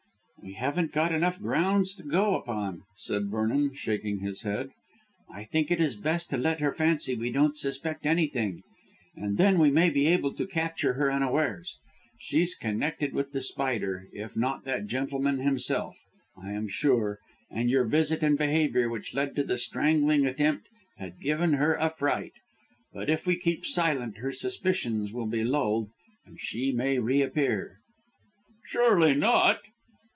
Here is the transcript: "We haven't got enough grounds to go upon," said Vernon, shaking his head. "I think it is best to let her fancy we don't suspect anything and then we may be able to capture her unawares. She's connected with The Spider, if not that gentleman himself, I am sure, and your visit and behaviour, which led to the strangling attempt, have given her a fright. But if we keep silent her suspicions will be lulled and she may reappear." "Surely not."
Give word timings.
"We 0.43 0.53
haven't 0.53 0.91
got 0.91 1.11
enough 1.13 1.39
grounds 1.39 1.93
to 1.95 2.03
go 2.03 2.33
upon," 2.35 2.81
said 2.97 3.29
Vernon, 3.29 3.75
shaking 3.75 4.19
his 4.21 4.41
head. 4.41 4.71
"I 5.31 5.43
think 5.43 5.69
it 5.69 5.79
is 5.79 5.95
best 5.95 6.31
to 6.31 6.37
let 6.37 6.61
her 6.61 6.73
fancy 6.73 7.13
we 7.15 7.29
don't 7.31 7.55
suspect 7.55 8.07
anything 8.07 8.63
and 9.15 9.37
then 9.37 9.59
we 9.59 9.69
may 9.69 9.91
be 9.91 10.07
able 10.07 10.33
to 10.33 10.47
capture 10.47 10.93
her 10.93 11.11
unawares. 11.11 11.77
She's 12.19 12.55
connected 12.55 13.13
with 13.13 13.33
The 13.33 13.41
Spider, 13.41 14.07
if 14.13 14.35
not 14.35 14.63
that 14.65 14.87
gentleman 14.87 15.37
himself, 15.39 15.95
I 16.35 16.51
am 16.53 16.67
sure, 16.67 17.19
and 17.51 17.69
your 17.69 17.83
visit 17.85 18.23
and 18.23 18.35
behaviour, 18.35 18.89
which 18.89 19.13
led 19.13 19.35
to 19.35 19.43
the 19.43 19.59
strangling 19.59 20.25
attempt, 20.25 20.67
have 20.97 21.19
given 21.19 21.53
her 21.53 21.75
a 21.75 21.89
fright. 21.91 22.33
But 22.93 23.11
if 23.11 23.27
we 23.27 23.37
keep 23.37 23.63
silent 23.63 24.17
her 24.17 24.33
suspicions 24.33 25.13
will 25.13 25.27
be 25.27 25.43
lulled 25.43 25.91
and 26.25 26.41
she 26.41 26.71
may 26.71 26.97
reappear." 26.97 27.77
"Surely 28.65 29.13
not." 29.13 29.59